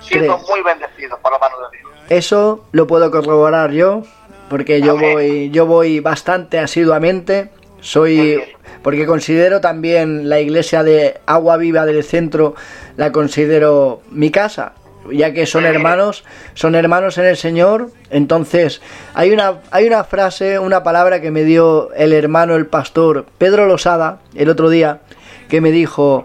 siendo 0.00 0.34
¿Crees? 0.36 0.48
muy 0.48 0.62
bendecidos 0.62 1.18
por 1.20 1.32
la 1.32 1.38
mano 1.38 1.56
de 1.70 1.78
Dios. 1.78 1.92
Eso 2.08 2.64
lo 2.72 2.86
puedo 2.86 3.10
corroborar 3.10 3.72
yo, 3.72 4.02
porque 4.48 4.80
yo 4.80 4.92
Amén. 4.92 5.12
voy, 5.12 5.50
yo 5.50 5.66
voy 5.66 6.00
bastante 6.00 6.58
asiduamente. 6.58 7.50
Soy, 7.80 8.42
porque 8.82 9.06
considero 9.06 9.60
también 9.60 10.28
la 10.28 10.40
iglesia 10.40 10.82
de 10.82 11.20
Agua 11.26 11.56
Viva 11.56 11.84
del 11.84 12.02
Centro, 12.02 12.54
la 12.96 13.12
considero 13.12 14.00
mi 14.10 14.30
casa, 14.30 14.72
ya 15.12 15.32
que 15.32 15.46
son 15.46 15.64
hermanos, 15.64 16.24
son 16.54 16.74
hermanos 16.74 17.18
en 17.18 17.26
el 17.26 17.36
Señor. 17.36 17.90
Entonces, 18.10 18.80
hay 19.14 19.32
una, 19.32 19.60
hay 19.70 19.86
una 19.86 20.04
frase, 20.04 20.58
una 20.58 20.82
palabra 20.82 21.20
que 21.20 21.30
me 21.30 21.44
dio 21.44 21.92
el 21.94 22.12
hermano, 22.12 22.54
el 22.54 22.66
pastor 22.66 23.26
Pedro 23.38 23.66
Losada, 23.66 24.20
el 24.34 24.48
otro 24.48 24.70
día, 24.70 25.00
que 25.48 25.60
me 25.60 25.70
dijo, 25.70 26.24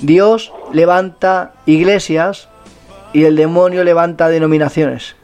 Dios 0.00 0.52
levanta 0.72 1.52
iglesias 1.66 2.48
y 3.12 3.24
el 3.24 3.36
demonio 3.36 3.84
levanta 3.84 4.28
denominaciones. 4.28 5.16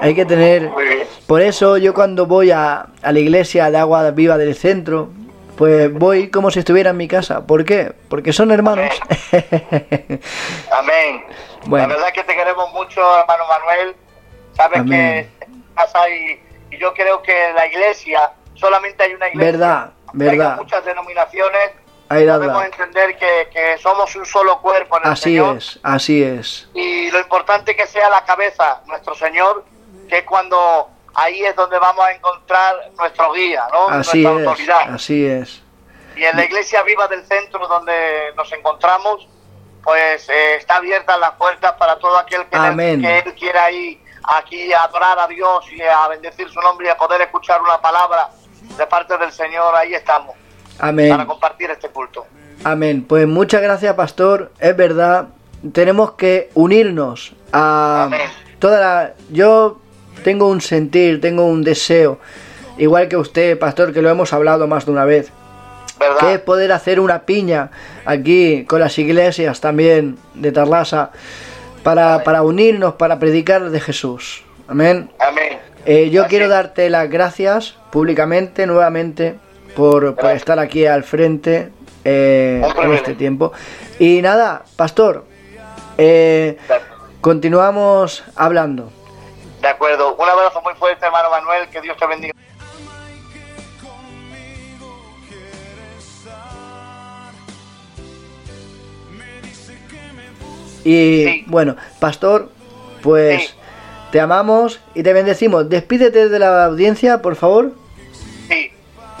Hay 0.00 0.14
que 0.14 0.24
tener... 0.24 0.70
Por 1.26 1.42
eso 1.42 1.76
yo 1.76 1.92
cuando 1.92 2.24
voy 2.24 2.52
a, 2.52 2.86
a 3.02 3.12
la 3.12 3.18
iglesia 3.18 3.70
de 3.70 3.76
agua 3.76 4.10
viva 4.12 4.38
del 4.38 4.54
centro, 4.54 5.10
pues 5.58 5.92
voy 5.92 6.30
como 6.30 6.52
si 6.52 6.60
estuviera 6.60 6.90
en 6.90 6.96
mi 6.96 7.08
casa. 7.08 7.44
¿Por 7.44 7.64
qué? 7.64 7.92
Porque 8.08 8.32
son 8.32 8.52
hermanos. 8.52 8.94
Amén. 10.70 11.24
Bueno. 11.66 11.88
La 11.88 11.94
verdad 11.94 12.12
que 12.14 12.22
te 12.22 12.34
queremos 12.36 12.72
mucho, 12.72 13.00
hermano 13.18 13.44
Manuel. 13.48 13.96
Sabes 14.56 14.78
Amén. 14.78 15.28
que 15.40 15.46
pasa 15.74 16.08
y, 16.08 16.40
y 16.70 16.78
yo 16.78 16.94
creo 16.94 17.20
que 17.22 17.52
la 17.54 17.66
iglesia, 17.66 18.30
solamente 18.54 19.02
hay 19.02 19.14
una 19.14 19.28
iglesia. 19.28 19.50
Verdad, 19.52 19.90
verdad. 20.12 20.56
muchas 20.58 20.84
denominaciones. 20.84 21.72
Ahí 22.08 22.24
da. 22.24 22.36
entender 22.64 23.18
que, 23.18 23.50
que 23.52 23.76
somos 23.78 24.14
un 24.14 24.24
solo 24.24 24.60
cuerpo 24.62 24.96
en 24.98 25.06
el 25.06 25.12
Así 25.12 25.22
Señor. 25.24 25.56
es, 25.56 25.80
así 25.82 26.22
es. 26.22 26.68
Y 26.72 27.10
lo 27.10 27.18
importante 27.18 27.74
que 27.74 27.86
sea 27.86 28.08
la 28.08 28.24
cabeza, 28.24 28.80
nuestro 28.86 29.14
Señor, 29.16 29.64
que 30.08 30.18
es 30.18 30.24
cuando 30.24 30.88
ahí 31.18 31.44
es 31.44 31.56
donde 31.56 31.78
vamos 31.78 32.04
a 32.04 32.12
encontrar 32.12 32.90
nuestro 32.96 33.32
guía, 33.32 33.66
¿no? 33.72 33.88
Así 33.88 34.22
Nuestra 34.22 34.42
es, 34.42 34.48
autoridad. 34.48 34.94
así 34.94 35.26
es. 35.26 35.62
Y 36.16 36.24
en 36.24 36.36
la 36.36 36.44
iglesia 36.44 36.82
viva 36.82 37.06
del 37.08 37.24
centro 37.24 37.66
donde 37.66 37.92
nos 38.36 38.50
encontramos, 38.52 39.28
pues 39.82 40.28
eh, 40.28 40.56
está 40.56 40.76
abierta 40.76 41.16
las 41.16 41.32
puertas 41.32 41.72
para 41.72 41.98
todo 41.98 42.16
aquel 42.18 42.46
que, 42.46 43.18
él 43.18 43.34
quiera 43.34 43.70
ir 43.70 44.00
aquí 44.24 44.72
a 44.72 44.84
adorar 44.84 45.18
a 45.18 45.26
Dios 45.26 45.64
y 45.72 45.80
a 45.82 46.08
bendecir 46.08 46.48
su 46.50 46.60
nombre 46.60 46.86
y 46.86 46.90
a 46.90 46.96
poder 46.96 47.20
escuchar 47.22 47.62
una 47.62 47.80
palabra 47.80 48.30
de 48.76 48.86
parte 48.86 49.16
del 49.16 49.32
Señor. 49.32 49.74
Ahí 49.74 49.94
estamos, 49.94 50.34
Amén. 50.78 51.10
para 51.10 51.26
compartir 51.26 51.70
este 51.70 51.88
culto. 51.88 52.26
Amén. 52.64 53.04
Pues 53.04 53.26
muchas 53.26 53.62
gracias, 53.62 53.94
pastor. 53.94 54.52
Es 54.58 54.76
verdad, 54.76 55.28
tenemos 55.72 56.12
que 56.12 56.50
unirnos 56.54 57.32
a 57.52 58.04
Amén. 58.04 58.30
toda 58.58 58.80
la... 58.80 59.14
Yo 59.30 59.78
tengo 60.22 60.48
un 60.48 60.60
sentir, 60.60 61.20
tengo 61.20 61.44
un 61.46 61.62
deseo, 61.62 62.18
igual 62.76 63.08
que 63.08 63.16
usted, 63.16 63.58
pastor, 63.58 63.92
que 63.92 64.02
lo 64.02 64.10
hemos 64.10 64.32
hablado 64.32 64.66
más 64.66 64.86
de 64.86 64.92
una 64.92 65.04
vez, 65.04 65.32
¿Verdad? 65.98 66.18
que 66.20 66.34
es 66.34 66.40
poder 66.40 66.72
hacer 66.72 67.00
una 67.00 67.22
piña 67.22 67.70
aquí 68.04 68.64
con 68.64 68.80
las 68.80 68.98
iglesias 68.98 69.60
también 69.60 70.16
de 70.34 70.52
Tarlasa 70.52 71.10
para, 71.82 72.22
para 72.22 72.42
unirnos, 72.42 72.94
para 72.94 73.18
predicar 73.18 73.70
de 73.70 73.80
Jesús. 73.80 74.44
Amén. 74.68 75.10
Amén. 75.18 75.58
Eh, 75.86 76.10
yo 76.10 76.22
Así 76.22 76.30
quiero 76.30 76.48
darte 76.48 76.90
las 76.90 77.08
gracias 77.08 77.74
públicamente, 77.90 78.66
nuevamente, 78.66 79.36
por, 79.74 80.14
por 80.14 80.30
estar 80.32 80.58
aquí 80.58 80.84
al 80.84 81.02
frente 81.02 81.70
eh, 82.04 82.62
en 82.82 82.92
este 82.92 83.14
tiempo. 83.14 83.52
Y 83.98 84.20
nada, 84.22 84.64
pastor, 84.76 85.24
eh, 85.96 86.58
continuamos 87.20 88.24
hablando. 88.36 88.92
De 89.60 89.68
acuerdo. 89.68 90.14
Un 90.16 90.28
abrazo 90.28 90.60
muy 90.62 90.74
fuerte, 90.74 91.04
hermano 91.06 91.30
Manuel. 91.30 91.68
Que 91.68 91.80
Dios 91.80 91.96
te 91.96 92.06
bendiga. 92.06 92.32
Y 100.84 101.24
Sí. 101.24 101.44
bueno, 101.46 101.76
pastor, 101.98 102.50
pues 103.02 103.42
Sí. 103.42 103.54
te 104.12 104.20
amamos 104.20 104.80
y 104.94 105.02
te 105.02 105.12
bendecimos. 105.12 105.68
Despídete 105.68 106.28
de 106.28 106.38
la 106.38 106.64
audiencia, 106.66 107.20
por 107.20 107.36
favor. 107.36 107.72
Sí, 108.48 108.70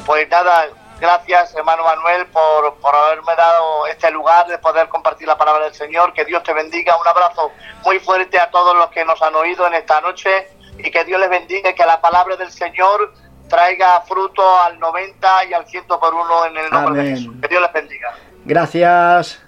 pues 0.06 0.28
nada, 0.30 0.66
gracias 1.00 1.54
hermano 1.54 1.84
Manuel 1.84 2.26
por, 2.26 2.74
por 2.76 2.94
haberme 2.94 3.34
dado 3.36 3.86
este 3.86 4.10
lugar 4.10 4.46
de 4.46 4.58
poder 4.58 4.88
compartir 4.88 5.26
la 5.26 5.36
palabra 5.36 5.64
del 5.64 5.74
Señor. 5.74 6.12
Que 6.12 6.24
Dios 6.24 6.42
te 6.42 6.52
bendiga. 6.52 6.96
Un 6.96 7.06
abrazo 7.06 7.50
muy 7.84 7.98
fuerte 7.98 8.38
a 8.38 8.50
todos 8.50 8.76
los 8.76 8.88
que 8.90 9.04
nos 9.04 9.20
han 9.22 9.34
oído 9.34 9.66
en 9.66 9.74
esta 9.74 10.00
noche 10.00 10.48
y 10.78 10.90
que 10.90 11.04
Dios 11.04 11.20
les 11.20 11.30
bendiga 11.30 11.70
y 11.70 11.74
que 11.74 11.86
la 11.86 12.00
palabra 12.00 12.36
del 12.36 12.50
Señor 12.50 13.12
traiga 13.48 14.00
fruto 14.02 14.42
al 14.60 14.78
90 14.78 15.44
y 15.50 15.52
al 15.54 15.66
100 15.66 15.84
por 15.86 16.14
uno 16.14 16.46
en 16.46 16.56
el 16.56 16.70
nombre 16.70 17.00
Amén. 17.00 17.04
de 17.04 17.20
Jesús. 17.20 17.34
Que 17.42 17.48
Dios 17.48 17.62
les 17.62 17.72
bendiga. 17.72 18.14
Gracias. 18.44 19.42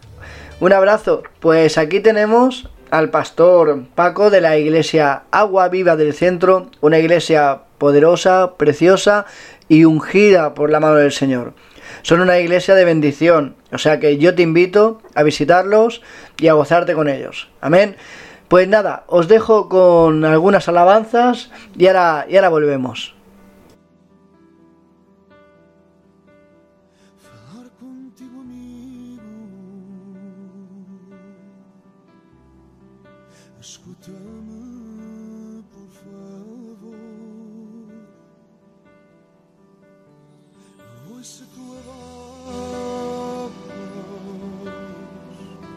Un 0.59 0.73
abrazo. 0.73 1.23
Pues 1.41 1.79
aquí 1.79 2.01
tenemos 2.01 2.69
al 2.91 3.11
pastor 3.11 3.85
Paco 3.95 4.31
de 4.31 4.41
la 4.41 4.57
iglesia 4.57 5.23
Agua 5.31 5.69
Viva 5.69 5.97
del 5.97 6.13
Centro, 6.13 6.71
una 6.81 6.99
iglesia 6.99 7.61
poderosa, 7.79 8.55
preciosa 8.57 9.27
y 9.71 9.85
ungida 9.85 10.53
por 10.53 10.69
la 10.69 10.81
mano 10.81 10.97
del 10.97 11.13
Señor. 11.13 11.55
Son 12.03 12.21
una 12.21 12.39
iglesia 12.41 12.75
de 12.75 12.85
bendición, 12.85 13.55
o 13.73 13.79
sea 13.79 14.01
que 14.01 14.19
yo 14.19 14.35
te 14.35 14.43
invito 14.43 15.01
a 15.15 15.23
visitarlos 15.23 16.03
y 16.39 16.49
a 16.49 16.55
gozarte 16.55 16.93
con 16.93 17.09
ellos. 17.09 17.49
Amén. 17.61 17.97
Pues 18.49 18.67
nada, 18.67 19.05
os 19.07 19.29
dejo 19.29 19.69
con 19.69 20.25
algunas 20.25 20.69
alabanzas 20.69 21.51
y 21.79 21.87
ahora, 21.87 22.27
y 22.29 22.35
ahora 22.35 22.49
volvemos. 22.49 23.15